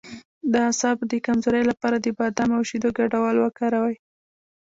د 0.51 0.53
اعصابو 0.67 1.03
د 1.11 1.13
کمزوری 1.25 1.63
لپاره 1.71 1.97
د 1.99 2.07
بادام 2.19 2.49
او 2.57 2.61
شیدو 2.69 2.89
ګډول 2.99 3.35
وکاروئ 3.39 3.95